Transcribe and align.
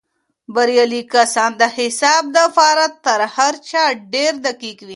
بريالي 0.53 1.01
کسان 1.13 1.51
د 1.61 1.63
حساب 1.77 2.23
دپاره 2.37 2.85
تر 3.05 3.19
هر 3.35 3.53
چا 3.69 3.83
ډېر 4.13 4.33
دقیق 4.47 4.77
وي. 4.81 4.89